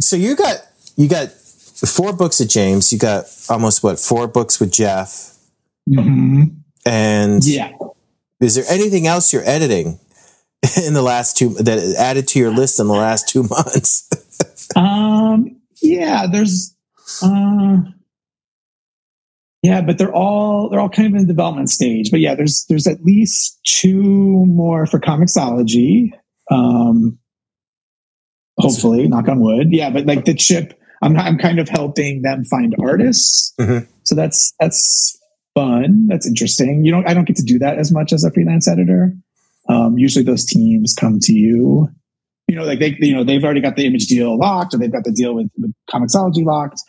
[0.00, 0.56] so you got
[0.96, 2.92] you got four books of James.
[2.92, 5.36] You got almost what four books with Jeff.
[5.88, 6.44] Mm-hmm.
[6.86, 7.72] And yeah,
[8.40, 9.98] is there anything else you're editing?
[10.84, 14.08] in the last two that added to your list in the last two months?
[14.76, 16.74] um, yeah, there's,
[17.22, 17.76] uh,
[19.62, 22.10] yeah, but they're all they're all kind of in the development stage.
[22.10, 26.10] But yeah, there's there's at least two more for Comixology.
[26.50, 27.18] Um,
[28.58, 29.68] hopefully, knock on wood.
[29.70, 33.54] Yeah, but like the chip, I'm I'm kind of helping them find artists.
[33.58, 33.86] Mm-hmm.
[34.02, 35.18] So that's that's
[35.54, 36.08] fun.
[36.08, 36.84] That's interesting.
[36.84, 39.14] You know, I don't get to do that as much as a freelance editor.
[39.68, 41.88] Um, usually those teams come to you,
[42.48, 44.92] you know, like they, you know, they've already got the image deal locked or they've
[44.92, 46.80] got the deal with, with Comixology locked.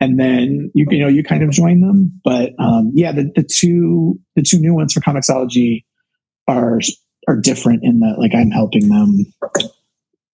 [0.00, 2.20] And then you, you know, you kind of join them.
[2.24, 5.84] But, um, yeah, the, the two, the two new ones for Comixology
[6.48, 6.80] are,
[7.28, 9.18] are different in that, like, I'm helping them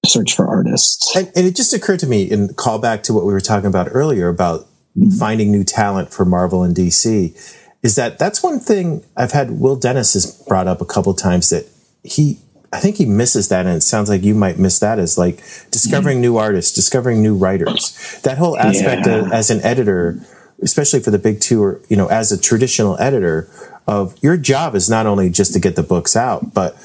[0.07, 1.15] search for artists.
[1.15, 3.89] And, and, it just occurred to me in callback to what we were talking about
[3.91, 4.61] earlier about
[4.97, 5.11] mm-hmm.
[5.11, 7.37] finding new talent for Marvel and DC
[7.83, 11.51] is that that's one thing I've had Will Dennis has brought up a couple times
[11.51, 11.67] that
[12.05, 12.39] he
[12.71, 15.37] I think he misses that, and it sounds like you might miss that as like
[15.71, 18.21] discovering new artists, discovering new writers.
[18.25, 19.21] That whole aspect Yeah.
[19.25, 20.21] of, as an editor,
[20.61, 23.49] especially for the big two, or you know, as a traditional editor,
[23.87, 26.77] of your job is not only just to get the books out, but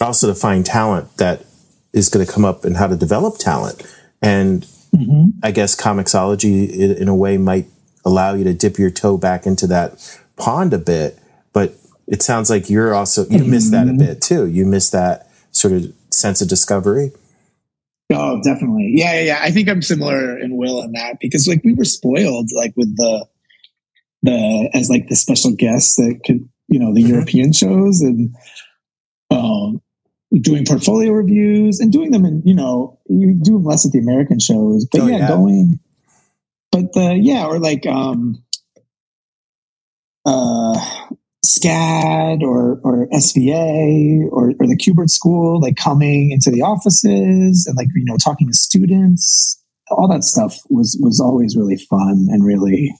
[0.00, 1.44] also to find talent that
[1.92, 3.82] is going to come up and how to develop talent.
[4.22, 4.66] And
[4.96, 5.32] Mhm.
[5.42, 7.66] I guess Comixology, in, in a way, might
[8.06, 9.98] allow you to dip your toe back into that
[10.36, 11.18] pond a bit.
[11.52, 11.74] But
[12.10, 13.98] it sounds like you're also you miss that a Mhm.
[13.98, 14.46] bit too.
[14.46, 17.12] You miss that sort of sense of discovery.
[18.12, 18.92] Oh, definitely.
[18.96, 19.38] Yeah, yeah, yeah.
[19.42, 22.96] I think I'm similar in Will in that because like we were spoiled like with
[22.96, 23.26] the
[24.22, 27.08] the as like the special guests that could you know the Mhm.
[27.08, 28.34] European shows and
[29.30, 29.80] um
[30.40, 33.98] doing portfolio reviews and doing them in you know you do them less at the
[33.98, 35.28] American shows, but Oh, yeah, yeah.
[35.28, 35.78] going.
[36.72, 38.42] But the yeah, or like um
[40.24, 40.78] uh
[41.46, 47.76] SCAD or or SVA or or the Kubert School, like coming into the offices and
[47.76, 52.44] like you know talking to students, all that stuff was was always really fun and
[52.44, 52.92] really,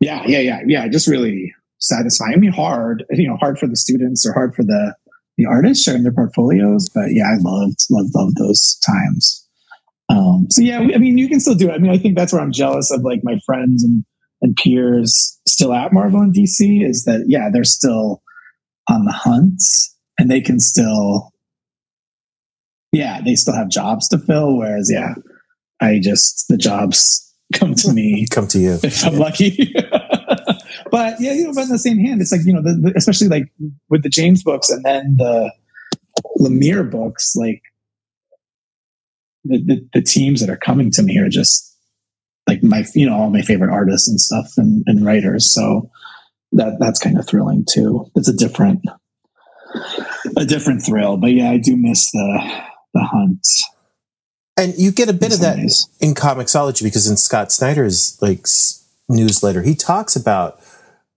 [0.00, 2.34] yeah, yeah, yeah, yeah, just really satisfying.
[2.34, 4.94] I mean, hard, you know, hard for the students or hard for the
[5.38, 9.46] the artists sharing their portfolios, but yeah, I loved loved loved those times.
[10.10, 11.74] Um, so yeah, I mean, you can still do it.
[11.74, 14.04] I mean, I think that's where I'm jealous of like my friends and
[14.42, 18.22] and peers still at Marvel and DC is that yeah, they're still
[18.88, 19.62] on the hunt
[20.18, 21.32] and they can still
[22.92, 24.56] yeah, they still have jobs to fill.
[24.56, 25.14] Whereas yeah,
[25.80, 28.78] I just the jobs come to me Come to you.
[28.82, 29.74] if I'm lucky.
[30.90, 32.92] but yeah, you know, but in the same hand, it's like you know, the, the,
[32.96, 33.44] especially like
[33.88, 35.52] with the James books and then the
[36.38, 37.62] Lemire books, like
[39.44, 41.69] the, the the teams that are coming to me are just
[42.50, 45.54] like my you know all my favorite artists and stuff and, and writers.
[45.54, 45.88] So
[46.52, 48.06] that that's kind of thrilling too.
[48.16, 48.80] It's a different
[50.36, 52.62] a different thrill, but yeah, I do miss the
[52.94, 53.46] the hunt.
[54.56, 55.58] And you get a bit of that
[56.00, 60.60] in Comixology because in Scott Snyder's like s- newsletter, he talks about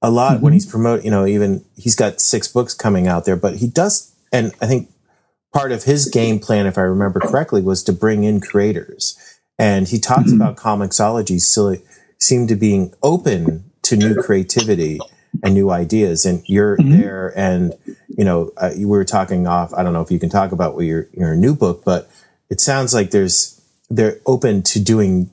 [0.01, 0.55] a lot when Mhm.
[0.55, 1.05] he's promoting.
[1.05, 4.67] You know, even he's got six books coming out there, but he does, and I
[4.67, 4.89] think
[5.53, 9.17] part of his game plan, if I remember correctly, was to bring in creators.
[9.59, 10.35] And he talks Mhm.
[10.35, 11.75] about Comixology still
[12.19, 14.99] seem to being open to new creativity
[15.43, 16.25] and new ideas.
[16.25, 16.91] And you're Mhm.
[16.91, 17.73] there, and
[18.17, 19.73] you know, uh, you were talking off.
[19.73, 22.09] I don't know if you can talk about what your your new book, but
[22.49, 23.55] it sounds like there's
[23.89, 25.29] they're open to doing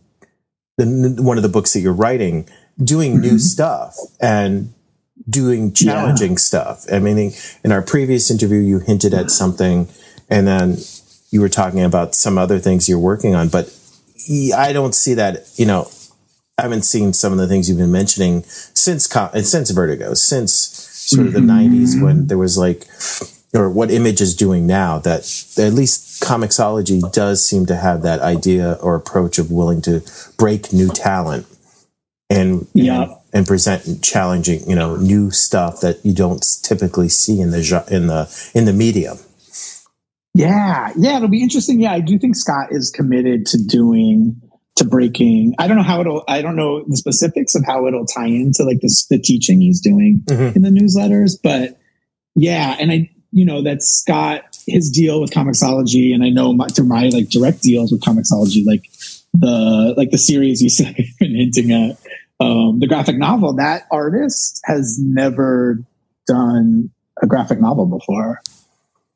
[0.78, 2.46] the one of the books that you're writing,
[2.82, 3.40] doing new Mhm.
[3.40, 4.72] stuff and
[5.28, 5.92] doing Yeah.
[5.92, 6.86] challenging stuff.
[6.90, 7.32] I mean,
[7.64, 9.86] in our previous interview, you hinted at something,
[10.30, 10.78] and then
[11.30, 13.48] you were talking about some other things you're working on.
[13.48, 13.70] But
[14.56, 15.48] I don't see that.
[15.56, 15.90] You know,
[16.58, 18.42] I haven't seen some of the things you've been mentioning
[18.74, 21.46] since since Vertigo, since sort of the Mhm.
[21.46, 22.86] '90s when there was like,
[23.54, 24.98] or what Image is doing now.
[24.98, 25.20] That
[25.58, 30.02] at least Comixology does seem to have that idea or approach of willing to
[30.36, 31.46] break new talent
[32.28, 33.02] and Yeah.
[33.02, 37.84] and, and present challenging, you know, new stuff that you don't typically see in the
[37.90, 39.18] in the in the medium.
[40.34, 41.80] Yeah, yeah, it'll be interesting.
[41.80, 44.40] Yeah, I do think Scott is committed to doing
[44.76, 45.54] to breaking.
[45.58, 46.22] I don't know how it'll.
[46.28, 49.80] I don't know the specifics of how it'll tie into like this the teaching he's
[49.80, 50.56] doing Mhm.
[50.56, 51.78] in the newsletters, but
[52.36, 56.66] yeah, and I you know that Scott his deal with Comixology, and I know my,
[56.68, 58.84] through my like direct deals with Comixology, like
[59.34, 61.98] the like the series you said I've been hinting at,
[62.38, 63.54] um, the graphic novel.
[63.54, 65.80] That artist has never
[66.28, 66.90] done
[67.20, 68.40] a graphic novel before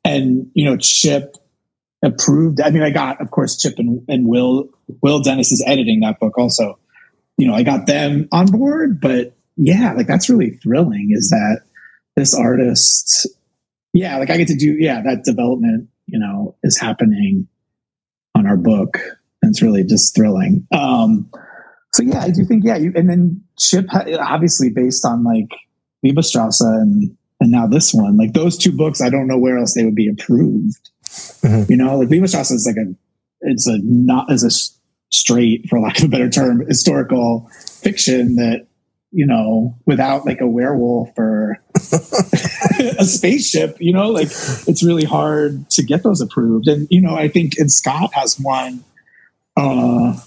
[0.05, 1.35] and you know chip
[2.03, 4.69] approved i mean i got of course chip and, and will
[5.01, 6.79] will dennis is editing that book also.
[7.37, 11.63] You know i got them on board but yeah like that's really thrilling is that
[12.15, 13.27] this artist
[13.91, 17.47] yeah like i get to do yeah that development you know is happening
[18.35, 18.99] on our book.
[19.41, 20.67] And it's really just thrilling.
[20.71, 21.29] Um
[21.93, 25.49] so yeah i do think yeah you and then chip obviously based on like
[26.05, 29.75] Liebestrasse and and now this one like those two books i don't know where else
[29.75, 30.89] they would be approved
[31.43, 31.69] Mhm.
[31.69, 32.93] you know like Liebestrasse is like a
[33.41, 34.49] it's a not as a
[35.13, 37.47] straight for lack of a better term historical
[37.81, 38.65] fiction that
[39.11, 41.61] you know without like a werewolf or
[42.99, 44.27] a spaceship you know like
[44.67, 48.37] it's really hard to get those approved and you know i think and scott has
[48.39, 48.83] one
[49.55, 50.19] uh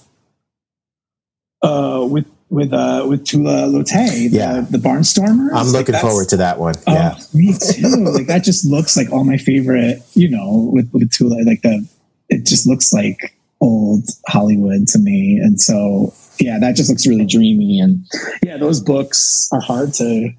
[1.62, 4.60] uh with with uh with Tula the, Yeah.
[4.62, 5.50] the Barnstormers.
[5.52, 6.74] I'm looking that's- forward to that one.
[6.86, 7.18] Oh, yeah.
[7.34, 7.88] me too.
[8.12, 11.86] like that just looks like all my favorite, you know, with, with Tula, like the,
[12.28, 15.38] it just looks like old Hollywood to me.
[15.42, 17.80] And so, yeah, that just looks really dreamy.
[17.80, 18.04] And
[18.42, 20.30] yeah, those books are hard to,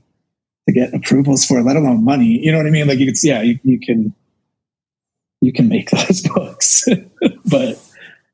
[0.68, 2.40] to get approvals for, let alone money.
[2.44, 2.88] You know what I mean?
[2.88, 4.14] Like you can see, yeah, you, you can,
[5.42, 6.88] you can make those books,
[7.46, 7.80] but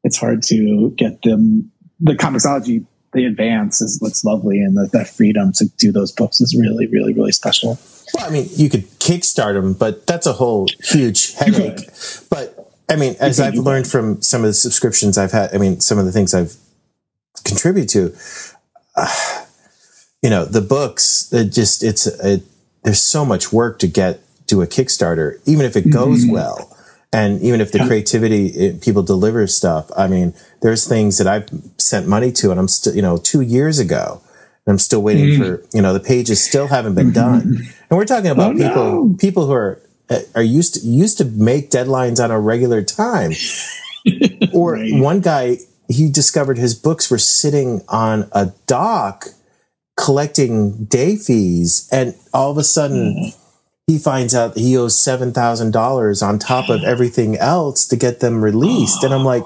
[0.04, 1.72] it's hard to get them.
[2.00, 2.86] The Comixology,
[3.16, 6.86] the advance is what's lovely, and the, that freedom to do those books is really,
[6.88, 7.80] really, really special.
[8.14, 11.90] Well, I mean, you could kickstart them, but that's a whole huge headache.
[12.30, 15.80] But I mean, as I've learned from some of the subscriptions I've had, I mean,
[15.80, 16.56] some of the things I've
[17.44, 18.16] contributed to,
[18.96, 19.46] uh,
[20.22, 22.44] you know, the books, it just, it's, it,
[22.84, 26.34] there's so much work to get to a Kickstarter, even if it goes mm-hmm.
[26.34, 26.78] well.
[27.14, 31.48] And even if the creativity, it, people deliver stuff, I mean, there's things that I've
[31.78, 34.22] sent money to and I'm still, you know, two years ago,
[34.66, 35.44] and I'm still waiting mm-hmm.
[35.44, 37.60] for, you know, the pages still haven't been done.
[37.90, 39.16] And we're talking about oh, people, no.
[39.18, 39.80] people who are,
[40.34, 43.32] are used to, used to make deadlines on a regular time.
[44.54, 44.94] or right.
[44.94, 49.28] one guy, he discovered his books were sitting on a dock
[49.96, 51.88] collecting day fees.
[51.92, 53.42] And all of a sudden, mm
[53.88, 57.96] he finds out that he owes seven thousand dollars on top of everything else to
[57.96, 59.26] get them released, and I'm oh.
[59.26, 59.46] like,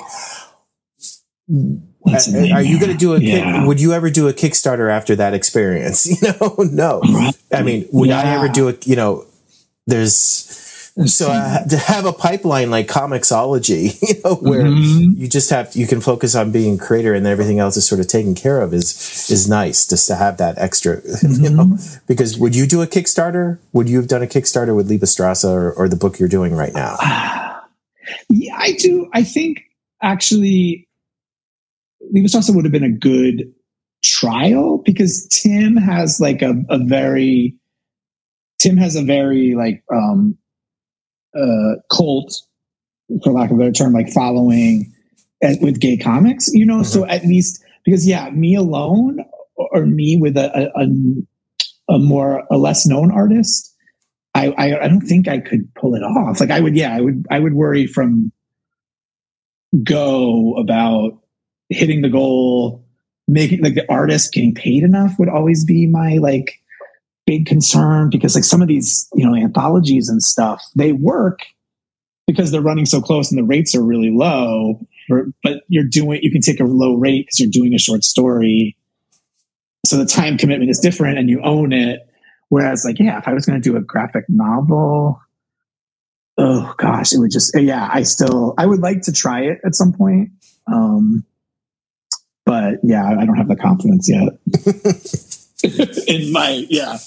[2.54, 3.60] are you going to do a yeah.
[3.60, 6.08] kick, would you ever do a kickstarter after that experience?
[6.22, 6.56] You know?
[6.72, 7.32] No.
[7.52, 8.20] I mean would yeah.
[8.20, 9.26] i ever do a you know
[9.88, 10.69] there's
[11.06, 15.22] so uh, to have a pipeline like Comixology, you know, where mm-hmm.
[15.22, 18.02] you just have you can focus on being a creator and everything else is sort
[18.02, 21.44] of taken care of is is nice just to have that extra, mm-hmm.
[21.44, 21.78] you know.
[22.08, 23.60] Because would you do a Kickstarter?
[23.74, 26.74] Would you have done a Kickstarter with Liebestrasse or, or the book you're doing right
[26.74, 26.98] now?
[28.30, 29.10] yeah, I do.
[29.14, 29.64] I think
[30.02, 30.88] actually,
[32.14, 33.54] Liebestrasse would have been a good
[34.04, 37.56] trial because Tim has like a, a very
[38.60, 40.38] Tim has a very like um
[41.36, 42.34] uh, cult,
[43.24, 44.94] for lack of a better term, like following
[45.44, 46.76] at, with gay comics, you know.
[46.76, 46.84] Mm-hmm.
[46.84, 49.20] So at least because yeah, me alone
[49.56, 53.76] or me with a, a, a more a less known artist,
[54.36, 56.40] I, I I don't think I could pull it off.
[56.40, 58.32] Like I would, yeah, I would I would worry from
[59.84, 61.20] go about
[61.70, 62.84] hitting the goal
[63.30, 66.60] making like the artist getting paid enough would always be my like
[67.30, 71.42] big concern because like some of these you know anthologies and stuff they work
[72.26, 74.80] because they're running so close and the rates are really low
[75.44, 78.76] but you're doing you can take a low rate because you're doing a short story.
[79.86, 82.00] So the time commitment is different and you own it.
[82.50, 85.22] Whereas like yeah if i was going to do a graphic novel
[86.40, 89.76] oh gosh it would just yeah i still i would like to try it at
[89.76, 90.32] some point
[90.66, 91.24] um
[92.44, 94.30] but yeah i don't have the confidence yet.
[96.08, 96.98] In my yeah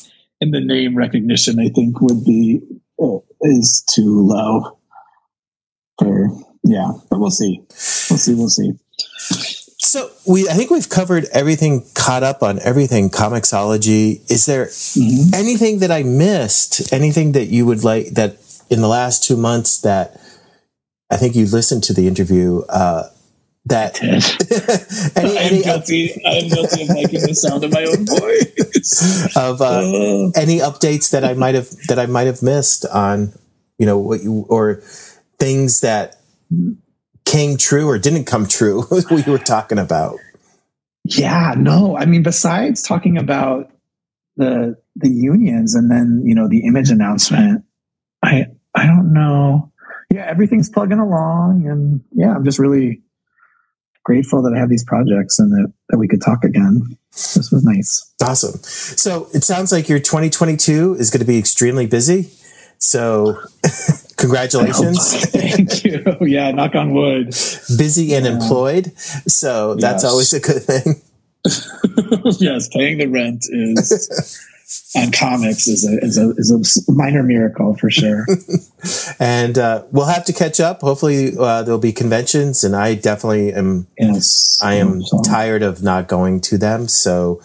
[0.43, 2.61] and the name recognition I think would be
[3.01, 4.79] uh, is too low
[5.99, 6.31] for
[6.65, 7.61] yeah, but we'll see.
[7.61, 8.35] We'll see.
[8.35, 8.73] We'll see.
[9.79, 13.11] So we, I think we've covered everything, caught up on everything.
[13.11, 14.31] Comixology.
[14.31, 15.35] Is there mm-hmm.
[15.35, 16.93] anything that I missed?
[16.93, 18.37] Anything that you would like that
[18.71, 20.21] in the last two months that
[21.11, 23.09] I think you listened to the interview uh,
[23.67, 24.19] that any,
[25.17, 26.21] I am any, guilty.
[26.27, 29.37] I am guilty of liking the sound of my own voice.
[29.37, 33.33] of uh, uh, any updates that I might have that I might have missed on,
[33.79, 34.83] you know, what you or
[35.39, 36.17] things that
[37.25, 38.85] came true or didn't come true.
[39.11, 40.19] we were talking about.
[41.05, 41.97] Yeah, no.
[41.97, 43.71] I mean, besides talking about
[44.37, 47.65] the the unions and then you know the image announcement,
[48.25, 49.71] I I don't know.
[50.11, 53.03] Yeah, everything's plugging along, and yeah, I'm just really
[54.05, 56.97] grateful that I have these projects and that, that we could talk again.
[57.13, 58.13] This was nice.
[58.23, 58.59] Awesome.
[58.63, 62.31] So it sounds like your 2022 is going to be extremely busy.
[62.79, 63.39] So
[64.17, 65.27] congratulations.
[65.31, 66.17] Thank you.
[66.23, 67.27] Yeah, knock on wood.
[67.77, 68.33] Busy and yeah.
[68.33, 68.99] employed.
[68.99, 70.11] So that's yes.
[70.11, 71.01] always a good thing.
[72.39, 74.41] yes, paying the rent is
[74.95, 78.27] and comics is a, is a, is a minor miracle for sure.
[79.19, 80.81] and uh, we'll have to catch up.
[80.81, 83.87] Hopefully, uh, there'll be conventions, and I definitely am.
[83.99, 85.23] Yes, I am so.
[85.23, 86.89] tired of not going to them.
[86.89, 87.41] So,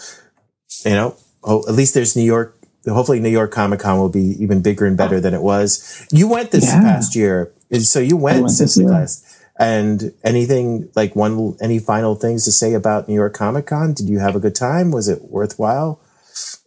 [0.86, 2.58] you know, oh, at least there's New York.
[2.86, 6.06] Hopefully, New York Comic Con will be even bigger and better than it was.
[6.12, 6.82] You went this yeah.
[6.82, 9.26] past year, so you went, went since last.
[9.60, 13.94] And anything like one, any final things to say about New York Comic Con?
[13.94, 14.92] Did you have a good time?
[14.92, 16.00] Was it worthwhile?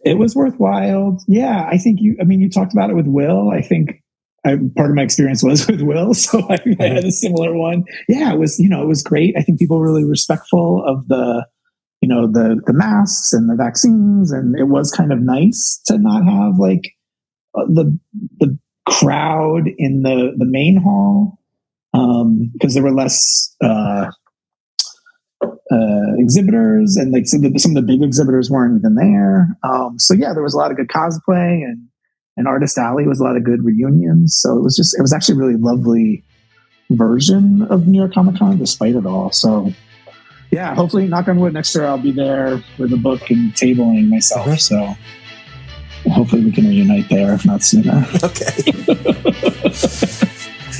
[0.03, 1.23] It was worthwhile.
[1.27, 2.17] Yeah, I think you.
[2.19, 3.49] I mean, you talked about it with Will.
[3.51, 4.01] I think
[4.45, 7.83] I, part of my experience was with Will, so I, I, had a similar one.
[8.07, 8.59] Yeah, it was.
[8.59, 9.35] You know, it was great.
[9.37, 11.45] I think people were really respectful of the,
[12.01, 15.97] you know, the the masks and the vaccines, and it was kind of nice to
[15.97, 16.93] not have like
[17.55, 17.97] uh, the
[18.39, 21.37] the crowd in the the main hall
[21.93, 23.55] Um, because um, there were less.
[23.63, 24.11] Uh,
[25.41, 29.57] uh, exhibitors, and like some of, the, some of the big exhibitors weren't even there.
[29.63, 31.87] Um, so yeah, there was a lot of good cosplay, and
[32.37, 34.37] and Artist Alley was a lot of good reunions.
[34.41, 36.23] So it was just it was actually really lovely
[36.89, 39.31] version of New York Comic Con despite it all.
[39.31, 39.73] So
[40.51, 44.09] yeah, hopefully, knock on wood, next year I'll be there with a book and tabling
[44.09, 44.59] myself.
[44.59, 44.95] So
[46.09, 48.05] hopefully we can reunite there, if not sooner.
[48.23, 48.73] Okay.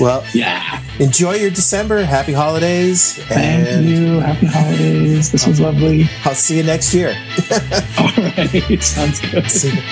[0.00, 0.81] well, Yeah.
[1.02, 2.04] Enjoy your December.
[2.04, 3.14] Happy holidays.
[3.24, 4.20] Thank you.
[4.20, 5.30] Happy holidays.
[5.32, 6.08] This was lovely.
[6.24, 7.08] I'll see you next year.
[7.98, 8.78] All right.
[8.82, 9.82] Sounds good.